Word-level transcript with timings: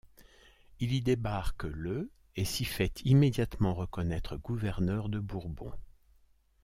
Il 0.79 0.93
y 0.93 1.01
débarque 1.03 1.65
le 1.65 2.09
et 2.35 2.43
s'y 2.43 2.65
fait 2.65 3.03
immédiatement 3.05 3.75
reconnaître 3.75 4.35
gouverneur 4.35 5.09
de 5.09 5.19
Bourbon. 5.19 5.71